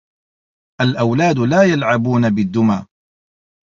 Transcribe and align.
الأولاد 0.81 1.39
لا 1.39 1.63
يلعبون 1.63 2.29
بالدّمى. 2.29 2.85